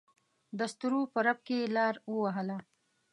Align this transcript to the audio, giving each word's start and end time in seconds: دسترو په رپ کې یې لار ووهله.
دسترو 0.59 1.01
په 1.13 1.19
رپ 1.25 1.39
کې 1.47 1.55
یې 1.61 1.67
لار 1.77 1.95
ووهله. 2.11 2.57